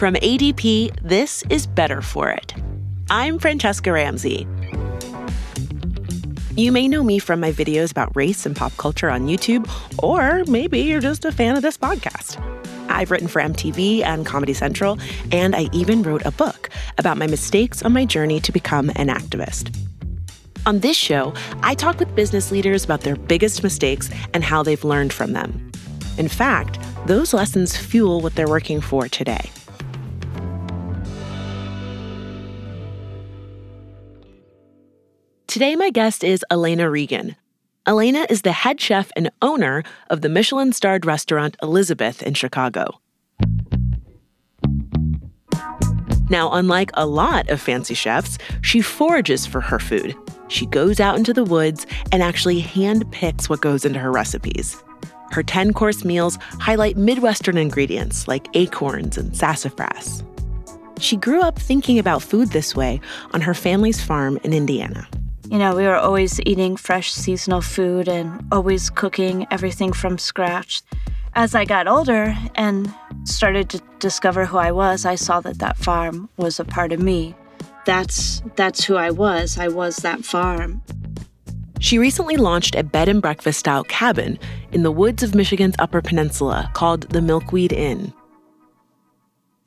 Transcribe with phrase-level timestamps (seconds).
[0.00, 2.54] From ADP, this is Better for It.
[3.10, 4.48] I'm Franchesca Ramsey.
[6.56, 9.68] You may know me from my videos about race and pop culture on YouTube,
[10.02, 12.42] or maybe you're just a fan of this podcast.
[12.88, 14.98] I've written for MTV and Comedy Central,
[15.32, 19.08] and I even wrote a book about my mistakes on my journey to become an
[19.08, 19.78] activist.
[20.64, 24.82] On this show, I talk with business leaders about their biggest mistakes and how they've
[24.82, 25.70] learned from them.
[26.16, 29.50] In fact, those lessons fuel what they're working for today.
[35.50, 37.34] Today, my guest is Iliana Regan.
[37.84, 43.00] Iliana is the head chef and owner of the Michelin starred restaurant Elizabeth in Chicago.
[46.28, 50.14] Now, unlike a lot of fancy chefs, she forages for her food.
[50.46, 54.80] She goes out into the woods and actually hand picks what goes into her recipes.
[55.32, 60.22] Her 10 course meals highlight Midwestern ingredients like acorns and sassafras.
[61.00, 63.00] She grew up thinking about food this way
[63.32, 65.08] on her family's farm in Indiana.
[65.50, 70.80] You know, we were always eating fresh seasonal food and always cooking everything from scratch.
[71.34, 75.76] As I got older and started to discover who I was, I saw that that
[75.76, 77.34] farm was a part of me.
[77.84, 79.58] That's that's who I was.
[79.58, 80.82] I was that farm.
[81.80, 84.38] She recently launched a bed and breakfast style cabin
[84.70, 88.12] in the woods of Michigan's Upper Peninsula called the Milkweed Inn.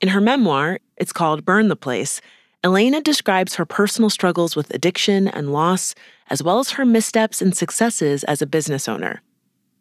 [0.00, 2.22] In her memoir, it's called Burn the Place,
[2.64, 5.94] Iliana describes her personal struggles with addiction and loss,
[6.30, 9.20] as well as her missteps and successes as a business owner.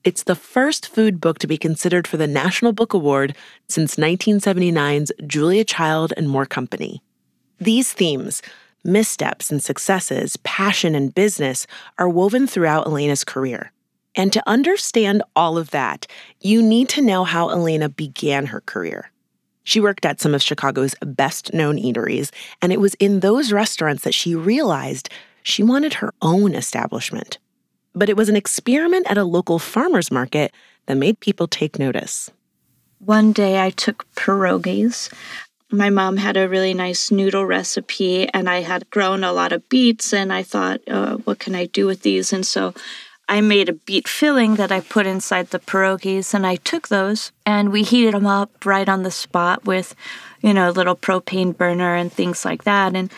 [0.03, 3.37] It's the first food book to be considered for the National Book Award
[3.69, 7.01] since 1979's Julia Child and More Company.
[7.57, 8.41] These themes,
[8.83, 11.65] missteps and successes, passion and business
[11.97, 13.71] are woven throughout Iliana's career.
[14.13, 16.05] And to understand all of that,
[16.41, 19.09] you need to know how Iliana began her career.
[19.64, 24.03] She worked at some of Chicago's best known eateries, and it was in those restaurants
[24.03, 25.09] that she realized
[25.41, 27.38] she wanted her own establishment.
[27.96, 30.52] But it was an experiment at a local farmer's market
[30.88, 32.31] that made people take notice.
[33.00, 35.09] One day I took pierogies
[35.73, 39.68] my mom had a really nice noodle recipe and I had grown a lot of
[39.69, 42.31] beets and I thought, uh, what can I do with these?
[42.31, 42.73] And so
[43.33, 47.31] I made a beet filling that I put inside the pierogies and I took those
[47.47, 49.95] and we heated them up right on the spot with,
[50.41, 52.95] you know, a little propane burner and things like that.
[52.95, 53.11] And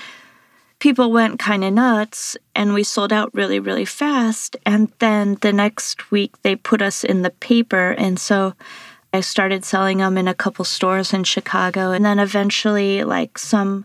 [0.79, 4.55] people went kind of nuts and we sold out really, really fast.
[4.65, 7.91] And then the next week they put us in the paper.
[7.91, 8.53] And so
[9.11, 11.91] I started selling them in a couple stores in Chicago.
[11.91, 13.83] And then eventually, like some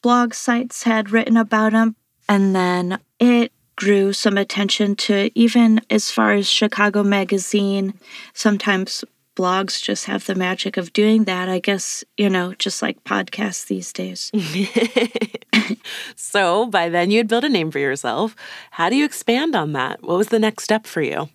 [0.00, 1.96] blog sites had written about them.
[2.28, 3.50] And then it
[3.82, 7.94] grew some attention to even as far as Chicago Magazine.
[8.32, 9.04] Sometimes
[9.34, 11.48] blogs just have the magic of doing that.
[11.48, 14.30] I guess, you know, just like podcasts these days.
[16.16, 18.36] so by then you had built a name for yourself.
[18.70, 20.00] How do you expand on that?
[20.00, 21.28] What was the next step for you?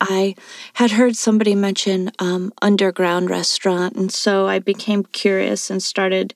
[0.00, 0.34] I
[0.72, 6.34] had heard somebody mention um, underground restaurant, and so I became curious and started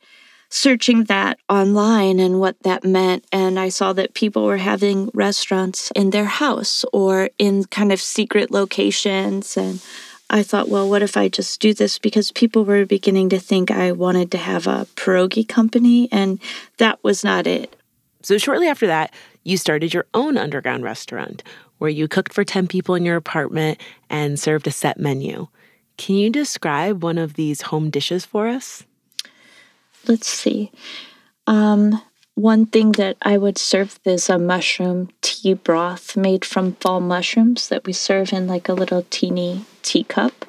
[0.48, 3.24] searching that online and what that meant.
[3.32, 8.00] And I saw that people were having restaurants in their house or in kind of
[8.00, 9.56] secret locations.
[9.56, 9.82] And
[10.30, 11.98] I thought, well, what if I just do this?
[11.98, 16.38] Because people were beginning to think I wanted to have a pierogi company, and
[16.78, 17.74] that was not it.
[18.22, 21.42] So, shortly after that, you started your own underground restaurant
[21.78, 23.80] where you cooked for 10 people in your apartment
[24.10, 25.46] and served a set menu.
[25.96, 28.84] Can you describe one of these home dishes for us?
[30.08, 30.72] Let's see.
[31.46, 32.00] Um,
[32.34, 37.68] one thing that I would serve is a mushroom tea broth made from fall mushrooms
[37.68, 40.46] that we serve in like a little teeny teacup.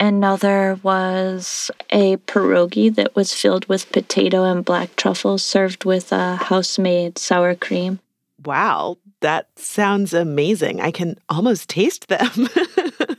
[0.00, 6.36] Another was a pierogi that was filled with potato and black truffles served with a
[6.36, 8.00] house made sour cream.
[8.44, 10.80] Wow, that sounds amazing.
[10.80, 12.48] I can almost taste them.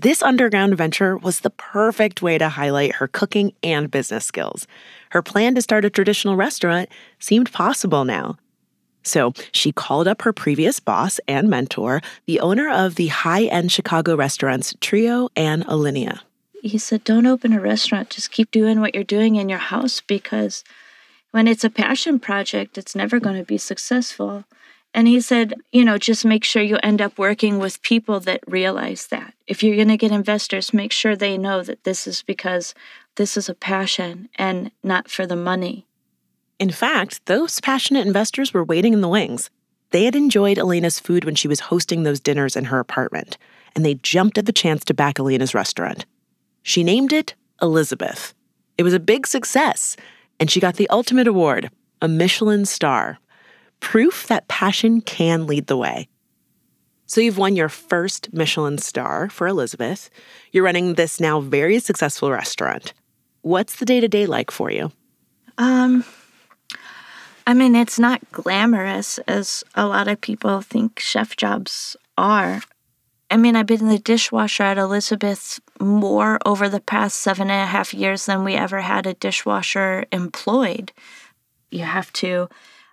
[0.00, 4.68] this underground venture was the perfect way to highlight her cooking and business skills.
[5.10, 6.88] Her plan to start a traditional restaurant
[7.18, 8.38] seemed possible now.
[9.02, 13.72] So she called up her previous boss and mentor, the owner of the high end
[13.72, 16.20] Chicago restaurants Trio and Alinea.
[16.62, 20.00] He said, Don't open a restaurant, just keep doing what you're doing in your house
[20.00, 20.62] because
[21.32, 24.44] when it's a passion project, it's never going to be successful.
[24.94, 28.40] And he said, you know, just make sure you end up working with people that
[28.46, 29.34] realize that.
[29.46, 32.74] If you're going to get investors, make sure they know that this is because
[33.16, 35.86] this is a passion and not for the money.
[36.58, 39.50] In fact, those passionate investors were waiting in the wings.
[39.90, 43.38] They had enjoyed Iliana's food when she was hosting those dinners in her apartment,
[43.74, 46.04] and they jumped at the chance to back Iliana's restaurant.
[46.62, 48.34] She named it Elizabeth.
[48.76, 49.96] It was a big success,
[50.38, 51.70] and she got the ultimate award
[52.00, 53.18] a Michelin star.
[53.80, 56.08] Proof that passion can lead the way.
[57.06, 60.10] So you've won your first Michelin star for Elizabeth.
[60.52, 62.92] You're running this now very successful restaurant.
[63.40, 64.92] What's the day to day like for you?
[65.56, 66.04] Um,
[67.46, 72.60] I mean, it's not glamorous as a lot of people think chef jobs are.
[73.30, 77.66] I mean, I've been the dishwasher at Elizabeth's more over the past seven and a
[77.66, 80.92] half years than we ever had a dishwasher employed.
[81.70, 82.48] You have to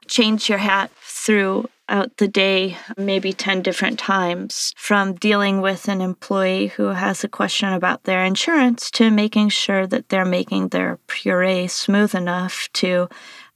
[0.07, 6.02] change your hat throughout uh, the day, maybe 10 different times, from dealing with an
[6.02, 10.98] employee who has a question about their insurance to making sure that they're making their
[11.07, 13.07] puree smooth enough to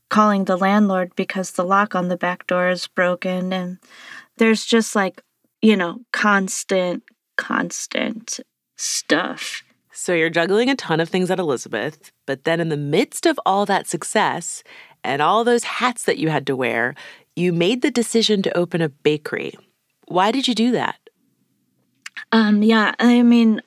[0.10, 3.54] calling the landlord because the lock on the back door is broken.
[3.54, 3.80] And
[4.38, 5.22] there's just like,
[5.62, 7.04] you know, constant,
[7.38, 8.40] constant
[8.76, 9.64] stuff.
[9.92, 13.40] So you're juggling a ton of things at Elizabeth, but then in the midst of
[13.46, 14.64] all that success
[15.04, 16.96] and all those hats that you had to wear,
[17.36, 19.54] you made the decision to open a bakery.
[20.08, 20.96] Why did you do that?
[22.32, 23.62] Um, yeah, I mean,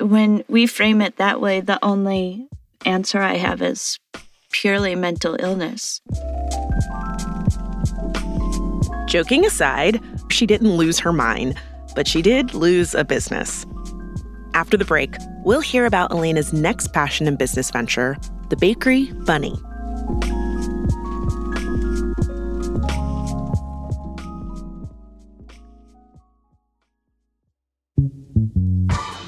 [0.00, 2.48] when we frame it that way, the only
[2.84, 3.98] answer I have is
[4.50, 6.00] purely mental illness.
[9.06, 11.58] Joking aside, she didn't lose her mind,
[11.94, 13.66] but she did lose a business.
[14.54, 15.14] After the break,
[15.44, 18.16] we'll hear about Iliana's next passion and business venture,
[18.50, 19.56] the bakery Bunny.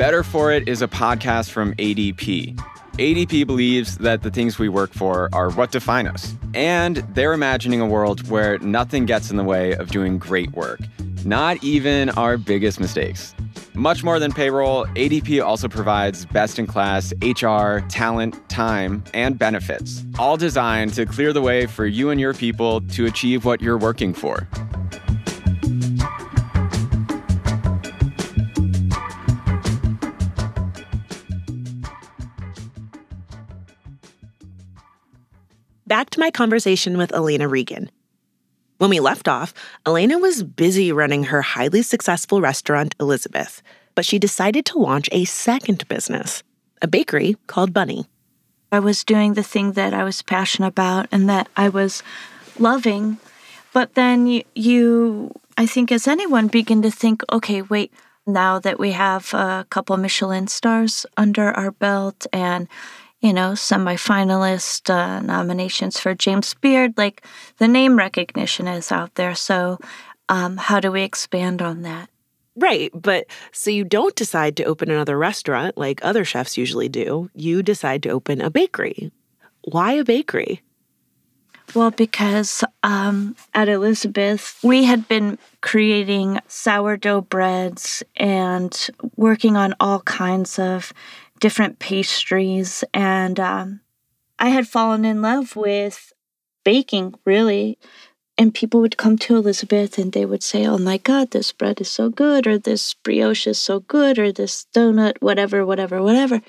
[0.03, 2.57] Better for It is a podcast from ADP.
[2.95, 6.35] ADP believes that the things we work for are what define us.
[6.55, 10.81] And they're imagining a world where nothing gets in the way of doing great work,
[11.25, 13.33] not even our biggest mistakes.
[13.75, 20.05] Much more than payroll, ADP also provides best in class HR, talent, time, and benefits,
[20.19, 23.79] all designed to clear the way for you and your people to achieve what you're
[23.79, 24.49] working for.
[36.19, 37.91] My conversation with Iliana Regan.
[38.79, 39.55] When we left off,
[39.87, 43.63] Iliana was busy running her highly successful restaurant, Elizabeth,
[43.95, 46.43] but she decided to launch a second business,
[46.83, 48.07] a bakery called Bunny.
[48.71, 52.03] I was doing the thing that I was passionate about and that I was
[52.59, 53.19] loving.
[53.73, 57.93] But then you, you I think, as anyone, begin to think, okay, wait,
[58.27, 62.69] now that we have a couple Michelin stars under our belt and
[63.23, 66.95] you know, semifinalist uh, nominations for James Beard.
[66.99, 67.25] Like
[67.59, 69.35] the name recognition is out there.
[69.35, 69.79] So,
[70.29, 72.11] um, how do we expand on that?
[72.57, 72.91] Right.
[72.93, 77.31] But so you don't decide to open another restaurant like other chefs usually do.
[77.35, 79.11] You decide to open a bakery.
[79.63, 80.61] Why a bakery?
[81.75, 90.01] Well, because um, at Elizabeth, we had been creating sourdough breads and working on all
[90.01, 90.93] kinds of
[91.43, 92.85] different pastries.
[92.95, 93.81] And um,
[94.39, 96.13] I had fallen in love with
[96.65, 97.79] baking, really.
[98.39, 101.81] And people would come to Elizabeth and they would say, Oh my God, this bread
[101.81, 106.41] is so good, or this brioche is so good, or this donut, whatever, whatever, whatever.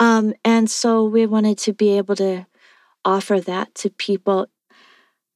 [0.00, 2.46] Um, and so we wanted to be able to
[3.04, 4.48] offer that to people.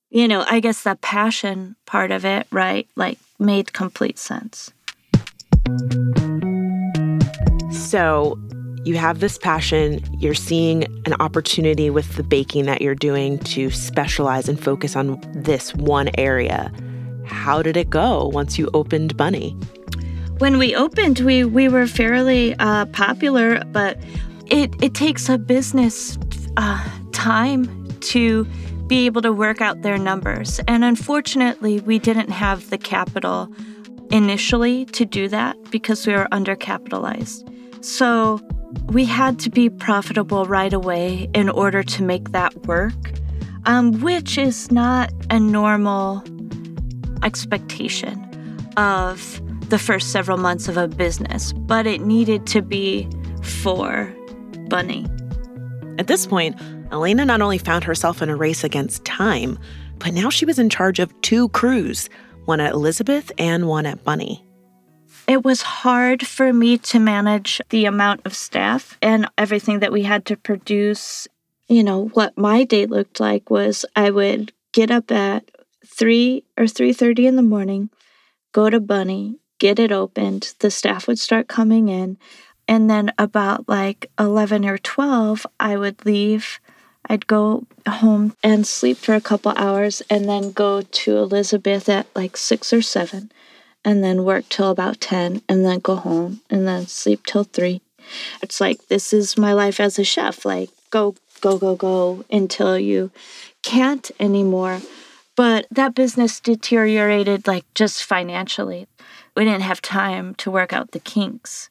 [0.08, 2.88] You know, I guess the passion part of it, right?
[2.96, 4.72] Like made complete sense.
[7.70, 8.38] So,
[8.84, 13.70] you have this passion, you're seeing an opportunity with the baking that you're doing to
[13.70, 16.72] specialize and focus on this one area.
[17.24, 19.52] How did it go once you opened Bunny?
[20.38, 23.98] When we opened, we, we were fairly uh, popular, but
[24.46, 26.18] it, it takes a business
[26.56, 28.44] uh, time to
[28.88, 30.60] be able to work out their numbers.
[30.66, 33.48] And unfortunately, we didn't have the capital
[34.10, 37.48] initially to do that because we were undercapitalized.
[37.82, 38.40] So
[38.86, 43.12] we had to be profitable right away in order to make that work,
[43.66, 46.22] um, which is not a normal
[47.24, 48.18] expectation
[48.76, 53.08] of the first several months of a business, but it needed to be
[53.42, 54.14] for
[54.68, 55.06] Bunny.
[55.98, 56.56] At this point,
[56.90, 59.58] Iliana not only found herself in a race against time,
[59.98, 62.08] but now she was in charge of two crews
[62.44, 64.44] one at Elizabeth and one at Bunny.
[65.32, 70.02] It was hard for me to manage the amount of staff and everything that we
[70.02, 71.26] had to produce.
[71.68, 75.50] You know, what my day looked like was I would get up at
[75.86, 77.88] 3 or 3:30 in the morning,
[78.52, 82.18] go to Bunny, get it opened, the staff would start coming in.
[82.68, 86.60] And then about like 11 or 12, I would leave.
[87.08, 92.06] I'd go home and sleep for a couple hours and then go to Elizabeth at
[92.14, 93.32] like 6 or 7
[93.84, 97.80] and then work till about 10 and then go home and then sleep till 3.
[98.42, 100.44] It's like this is my life as a chef.
[100.44, 103.10] Like go go go go until you
[103.62, 104.80] can't anymore.
[105.34, 108.86] But that business deteriorated like just financially.
[109.34, 111.70] We didn't have time to work out the kinks.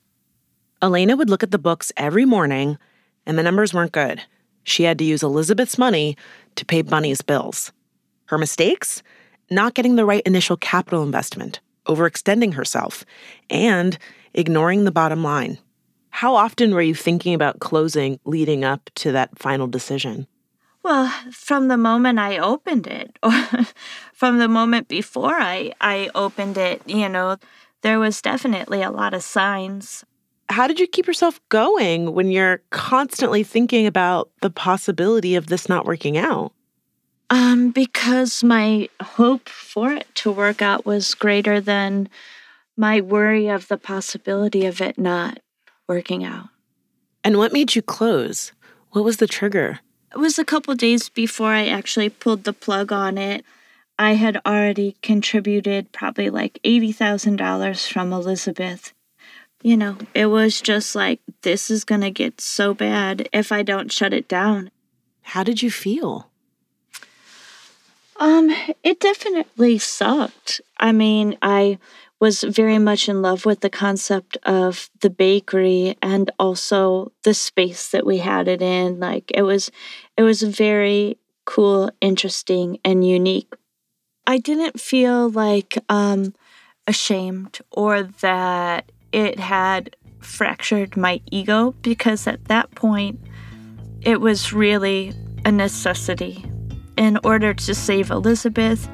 [0.82, 2.80] Iliana would look at the books every morning,
[3.27, 4.24] and the numbers weren't good.
[4.63, 6.18] She had to use Elizabeth's money
[6.56, 7.72] to pay Bunny's bills.
[8.25, 9.03] Her mistakes?
[9.51, 13.06] Not getting the right initial capital investment, overextending herself,
[13.50, 13.98] and
[14.34, 15.58] ignoring the bottom line.
[16.10, 20.28] How often were you thinking about closing leading up to that final decision?
[20.84, 23.32] Well, from the moment I opened it, or
[24.14, 27.38] from the moment before I, I opened it, you know,
[27.82, 30.04] there was definitely a lot of signs.
[30.50, 35.70] How did you keep yourself going when you're constantly thinking about the possibility of this
[35.70, 36.52] not working out?
[37.32, 42.10] Um, because my hope for it to work out was greater than
[42.76, 45.40] my worry of the possibility of it not
[45.88, 46.50] working out.
[47.24, 48.52] And what made you close?
[48.90, 49.80] What was the trigger?
[50.12, 53.46] It was a couple days before I actually pulled the plug on it.
[53.98, 58.92] I had already contributed probably like $80,000 from Elizabeth.
[59.64, 63.64] You know, it was just like, this is going to get so bad if I
[63.64, 64.70] don't shut it down.
[65.22, 66.31] How did you feel?
[68.22, 70.62] Um, it definitely sucked.
[70.80, 71.80] I mean, I
[72.20, 77.90] was very much in love with the concept of the bakery and also the space
[77.90, 79.00] that we had it in.
[79.00, 79.72] Like it was
[80.18, 83.51] it was very cool interesting and unique.
[84.28, 86.36] I didn't feel like um
[86.86, 93.20] ashamed or that it had fractured my ego because at that point
[94.04, 95.12] it was really
[95.44, 96.46] a necessity
[97.01, 98.88] in order to save elizabeth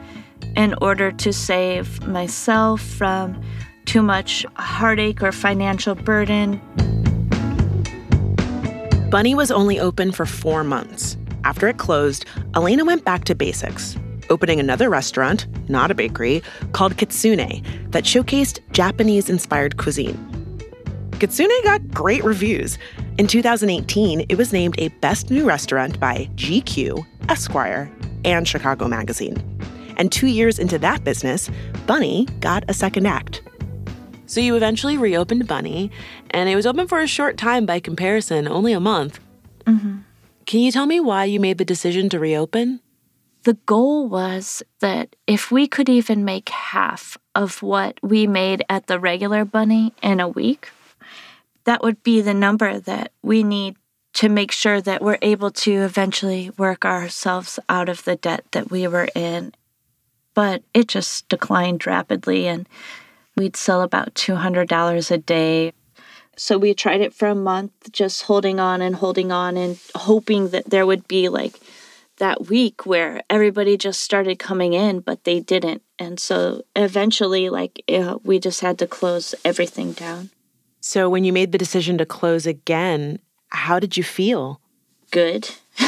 [0.56, 3.40] in order to save myself from
[3.84, 6.62] too much heartache or financial burden.
[9.10, 11.18] Bunny was only open for four months.
[11.44, 13.98] After it closed, Iliana went back to basics,
[14.30, 17.62] opening another restaurant, not a bakery, called Kitsune
[17.92, 20.37] that showcased Japanese inspired cuisine.
[21.20, 22.78] Kitsune got great reviews.
[23.18, 27.92] In 2018, it was named a Best New Restaurant by GQ, Esquire,
[28.24, 29.36] and Chicago Magazine.
[29.98, 31.50] And two years into that business,
[31.88, 33.42] Bunny got a second act.
[34.28, 35.90] So you eventually reopened Bunny,
[36.30, 39.20] and it was open for a short time by comparison, only a month.
[39.66, 39.98] Mm-hmm.
[40.46, 42.80] Can you tell me why you made the decision to reopen?
[43.42, 48.86] The goal was that if we could even make half of what we made at
[48.86, 50.70] the regular Bunny in a week,
[51.68, 53.76] that would be the number that we need
[54.14, 58.72] to make sure that we're able to eventually work ourselves out of the debt that
[58.72, 59.54] we were in
[60.38, 62.70] but it just declined rapidly and
[63.36, 65.74] we'd sell about $200 a day.
[66.36, 70.50] So we tried it for a month, just holding on and holding on and hoping
[70.50, 71.60] that there would be like
[72.18, 75.82] that week where everybody just started coming in, but they didn't.
[75.98, 77.82] And so eventually, like,
[78.24, 80.30] we just had to close everything down.
[80.88, 84.62] So when you made the decision to close again, how did you feel?
[85.12, 85.50] Good.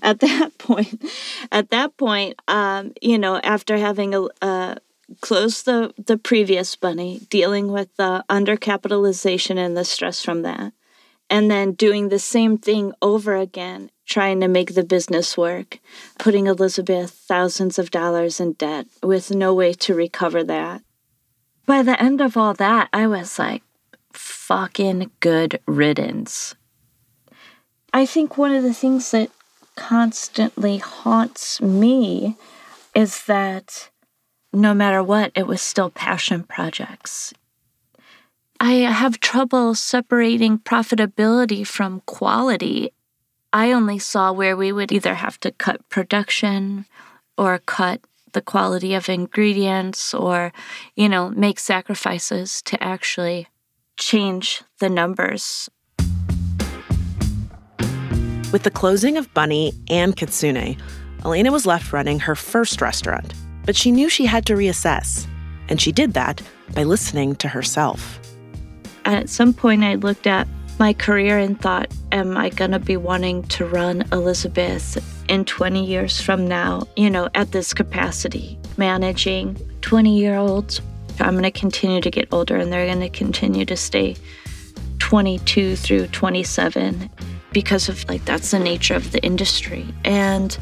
[0.00, 1.04] at that point,
[1.50, 4.76] at that point, um, you know, after having a, uh,
[5.22, 10.72] closed the the previous bunny, dealing with the undercapitalization and the stress from that,
[11.28, 15.80] and then doing the same thing over again, trying to make the business work,
[16.16, 20.82] putting Elizabeth thousands of dollars in debt with no way to recover that.
[21.66, 23.64] By the end of all that, I was like,
[24.46, 26.54] fucking good riddance.
[27.92, 29.30] I think one of the things that
[29.74, 32.36] constantly haunts me
[32.94, 33.90] is that
[34.52, 37.34] no matter what, it was still passion projects.
[38.60, 42.92] I have trouble separating profitability from quality.
[43.52, 46.86] I only saw where we would either have to cut production
[47.36, 48.00] or cut
[48.32, 50.52] the quality of ingredients or,
[50.94, 53.48] you know, make sacrifices to actually
[53.96, 55.68] change the numbers.
[58.52, 60.76] With the closing of Bunny and Kitsune,
[61.20, 63.34] Iliana was left running her first restaurant.
[63.66, 65.26] But she knew she had to reassess,
[65.68, 66.40] and she did that
[66.72, 68.20] by listening to herself.
[69.04, 70.46] At some point, I looked at
[70.78, 75.84] my career and thought, am I going to be wanting to run Elizabeth in 20
[75.84, 80.80] years from now, you know, at this capacity, managing 20 year olds?
[81.20, 84.16] I'm going to continue to get older and they're going to continue to stay
[84.98, 87.10] 22 through 27
[87.52, 89.86] because of like that's the nature of the industry.
[90.04, 90.56] And,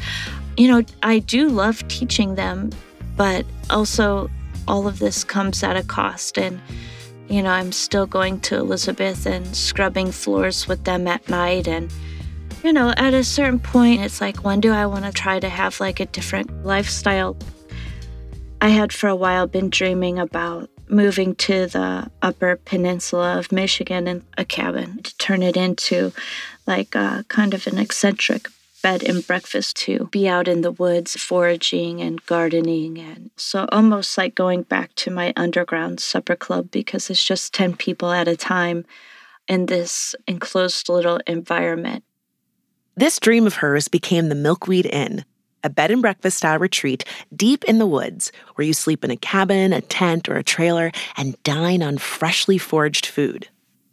[0.56, 2.70] you know, I do love teaching them,
[3.16, 4.30] but also
[4.68, 6.38] all of this comes at a cost.
[6.38, 6.60] And,
[7.28, 11.66] you know, I'm still going to Elizabeth and scrubbing floors with them at night.
[11.66, 11.92] And,
[12.62, 15.48] you know, at a certain point, it's like, when do I want to try to
[15.48, 17.36] have like a different lifestyle?
[18.64, 24.08] I had for a while been dreaming about moving to the upper peninsula of Michigan
[24.08, 26.14] in a cabin to turn it into
[26.66, 28.48] like a, kind of an eccentric
[28.82, 34.16] bed and breakfast to be out in the woods foraging and gardening and so almost
[34.16, 38.34] like going back to my underground supper club because it's just 10 people at a
[38.34, 38.86] time
[39.46, 42.02] in this enclosed little environment.
[42.96, 45.26] This dream of hers became the Milkweed Inn,
[45.64, 47.04] a bed and breakfast style retreat
[47.34, 50.92] deep in the woods where you sleep in a cabin, a tent, or a trailer
[51.16, 53.48] and dine on freshly foraged food.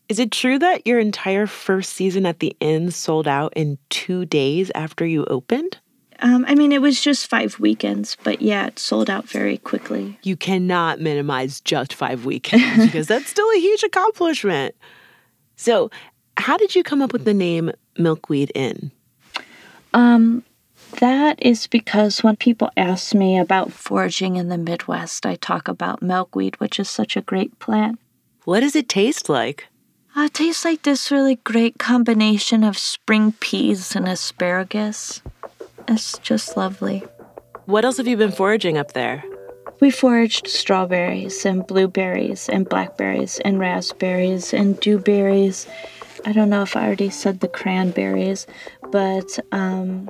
[0.10, 4.26] Is it true that your entire first season at the inn sold out in two
[4.26, 5.80] days after you opened?
[6.20, 10.20] Um, I mean, it was just five weekends, but yeah, it sold out very quickly.
[10.22, 14.76] You cannot minimize just five weekends because that's still a huge accomplishment.
[15.56, 15.90] So,
[16.38, 18.92] how did you come up with the name Milkweed Inn?
[19.94, 20.44] Um,
[21.00, 26.02] that is because when people ask me about foraging in the Midwest, I talk about
[26.02, 28.00] milkweed, which is such a great plant.
[28.46, 29.68] What does it taste like?
[30.16, 35.22] Uh, it tastes like this really great combination of spring peas and asparagus.
[35.88, 37.04] It's just lovely.
[37.66, 39.24] What else have you been foraging up there?
[39.80, 45.66] We foraged strawberries and blueberries and blackberries and raspberries and dewberries.
[46.26, 48.46] I don't know if I already said the cranberries,
[48.92, 50.10] but um,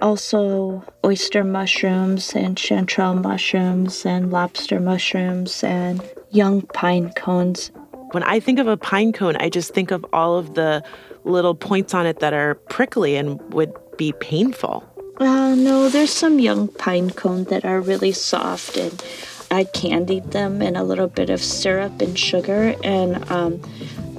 [0.00, 7.70] also oyster mushrooms and chanterelle mushrooms and lobster mushrooms and young pine cones
[8.12, 10.82] when I think of a pine cone, I just think of all of the
[11.24, 14.84] little points on it that are prickly and would be painful.
[15.18, 19.04] Uh, no, there's some young pine cone that are really soft, and
[19.50, 23.60] I candied them in a little bit of syrup and sugar, and um,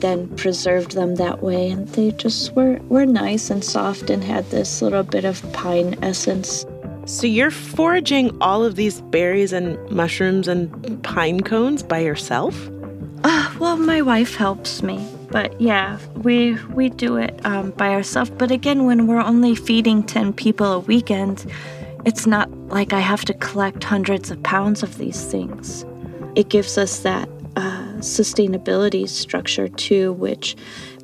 [0.02, 4.50] then preserved them that way, and they just were were nice and soft and had
[4.50, 6.66] this little bit of pine essence.
[7.06, 12.70] So you're foraging all of these berries and mushrooms and pine cones by yourself?
[13.24, 18.32] Uh, well, my wife helps me, but yeah, we we do it um, by ourselves.
[18.32, 21.46] But again, when we're only feeding ten people a weekend,
[22.06, 25.86] it's not like I have to collect hundreds of pounds of these things.
[26.36, 27.30] It gives us that
[28.02, 30.56] sustainability structure too, which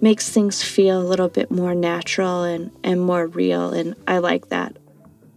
[0.01, 3.71] makes things feel a little bit more natural and, and more real.
[3.73, 4.77] And I like that.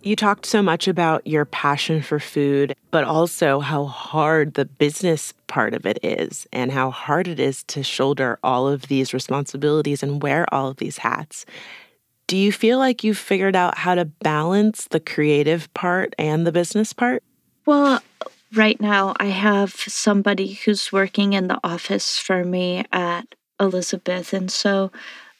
[0.02, 5.34] You talked so much about your passion for food, but also how hard the business
[5.46, 10.02] part of it is and how hard it is to shoulder all of these responsibilities
[10.02, 11.44] and wear all of these hats.
[12.28, 16.52] Do you feel like you've figured out how to balance the creative part and the
[16.52, 17.22] business part?
[17.66, 18.00] Well,
[18.54, 24.32] right now I have somebody who's working in the office for me at Elizabeth.
[24.32, 24.90] And so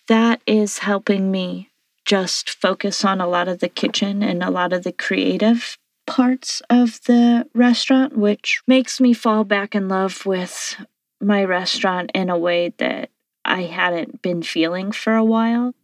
[0.08, 1.70] that is helping me
[2.04, 6.60] just focus on a lot of the kitchen and a lot of the creative parts
[6.68, 10.76] of the restaurant, which makes me fall back in love with
[11.20, 13.10] my restaurant in a way that
[13.44, 15.74] I hadn't been feeling for a while.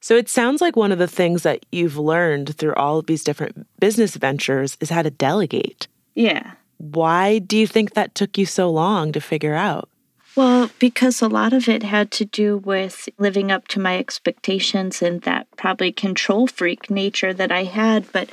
[0.00, 3.24] So it sounds like one of the things that you've learned through all of these
[3.24, 5.88] different business ventures is how to delegate.
[6.14, 6.52] Yeah.
[6.78, 9.88] Why do you think that took you so long to figure out?
[10.36, 15.00] Well, because a lot of it had to do with living up to my expectations
[15.00, 18.12] and that probably control freak nature that I had.
[18.12, 18.28] But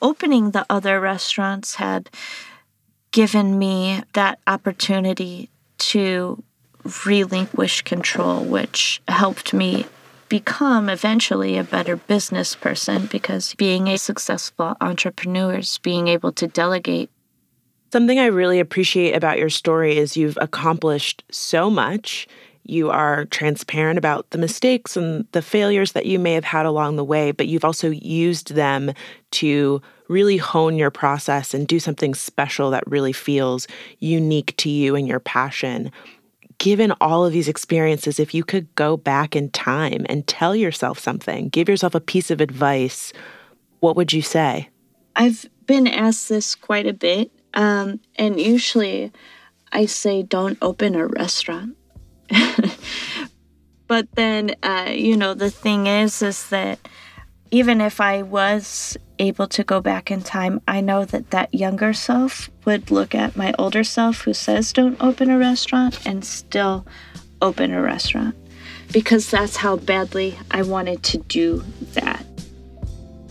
[0.00, 2.10] opening the other restaurants had
[3.10, 6.42] given me that opportunity to
[7.04, 9.86] relinquish control, which helped me
[10.28, 16.46] become eventually a better business person because being a successful entrepreneur is being able to
[16.46, 17.10] delegate
[17.90, 22.28] Something I really appreciate about your story is you've accomplished so much.
[22.64, 26.96] You are transparent about the mistakes and the failures that you may have had along
[26.96, 28.92] the way, but you've also used them
[29.32, 33.66] to really hone your process and do something special that really feels
[34.00, 35.90] unique to you and your passion.
[36.58, 40.98] Given all of these experiences, if you could go back in time and tell yourself
[40.98, 43.14] something, give yourself a piece of advice,
[43.80, 44.68] what would you say?
[45.16, 49.12] I've been asked this quite a bit um, and usually
[49.72, 51.76] I say, don't open a restaurant.
[53.86, 56.78] but then, uh, you know, the thing is, is that
[57.50, 61.92] even if I was able to go back in time, I know that that younger
[61.92, 66.86] self would look at my older self who says don't open a restaurant and still
[67.40, 68.34] open a restaurant.
[68.92, 72.24] because that's how badly I wanted to do that.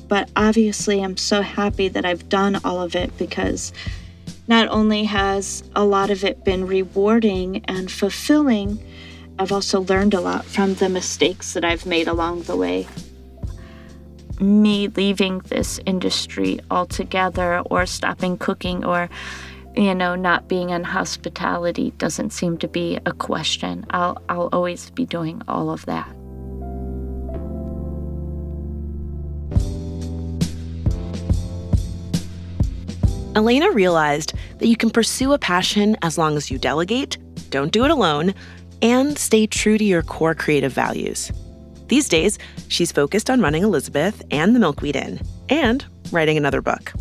[0.08, 3.74] But obviously, I'm so happy that I've done all of it because
[4.48, 8.82] not only has a lot of it been rewarding and fulfilling,
[9.40, 12.88] I've also learned a lot from the mistakes that I've made along the way.
[14.40, 19.10] Me leaving this industry altogether or stopping cooking or
[19.76, 23.86] you know not being in hospitality doesn't seem to be a question.
[23.90, 26.17] I'll I'll always be doing all of that.
[33.38, 37.18] Iliana realized that you can pursue a passion as long as you delegate,
[37.52, 38.34] don't do it alone,
[38.82, 41.32] and stay true to your core creative values.
[41.88, 46.92] These days, she's focused on running Elizabeth and the Milkweed Inn and writing another book.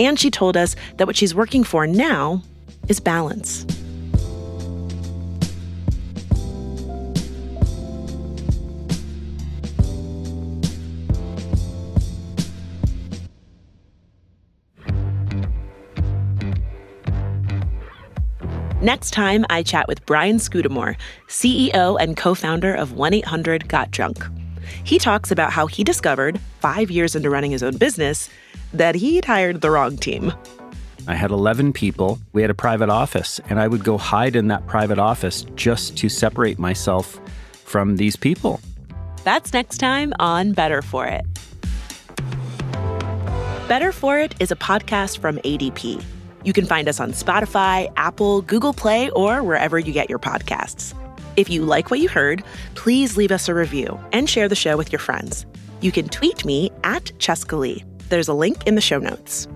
[0.00, 2.42] And she told us that what she's working for now
[2.88, 3.64] is balance.
[18.88, 20.96] Next time, I chat with Brian Scudamore,
[21.26, 24.24] CEO and co founder of 1 800 Got Junk.
[24.82, 28.30] He talks about how he discovered, five years into running his own business,
[28.72, 30.32] that he'd hired the wrong team.
[31.06, 32.18] I had 11 people.
[32.32, 35.98] We had a private office, and I would go hide in that private office just
[35.98, 37.20] to separate myself
[37.52, 38.58] from these people.
[39.22, 41.26] That's next time on Better For It.
[43.68, 46.02] Better For It is a podcast from ADP.
[46.44, 50.94] You can find us on Spotify, Apple, Google Play, or wherever you get your podcasts.
[51.36, 52.42] If you like what you heard,
[52.74, 55.46] please leave us a review and share the show with your friends.
[55.80, 57.84] You can tweet me at chescaleigh.
[58.08, 59.46] There's a link in the show notes.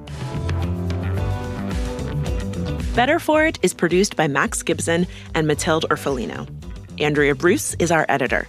[2.95, 6.47] Better For It is produced by Max Gibson and Matilde Orfolino.
[7.01, 8.47] Andrea Bruce is our editor.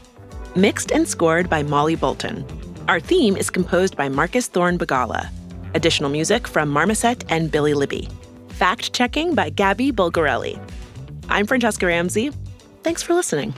[0.55, 2.45] Mixed and scored by Molly Bolton.
[2.87, 5.29] Our theme is composed by Marcus Thorne Bagala.
[5.73, 8.09] Additional music from Marmoset and Billy Libby.
[8.53, 10.59] Fact checking by Gabby Bulgarelli.
[11.27, 12.31] I'm Franchesca Ramsey.
[12.83, 13.51] Thanks for listening.